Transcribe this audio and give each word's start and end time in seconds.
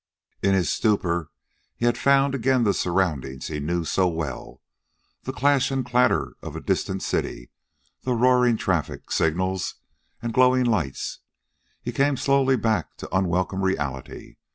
In 0.41 0.55
his 0.55 0.67
stupor 0.71 1.29
he 1.75 1.85
had 1.85 1.95
found 1.95 2.33
again 2.33 2.63
the 2.63 2.73
surroundings 2.73 3.49
he 3.49 3.59
knew 3.59 3.85
so 3.85 4.07
well 4.07 4.59
the 5.25 5.31
clash 5.31 5.69
and 5.69 5.85
clatter 5.85 6.37
of 6.41 6.55
a 6.55 6.59
distant 6.59 7.03
city 7.03 7.51
the 8.01 8.13
roaring 8.15 8.57
traffic 8.57 9.11
signals, 9.11 9.75
and 10.19 10.33
glowing 10.33 10.65
lights. 10.65 11.19
He 11.83 11.91
came 11.91 12.17
slowly 12.17 12.55
back 12.57 12.97
to 12.97 13.15
unwelcome 13.15 13.61
reality. 13.61 14.37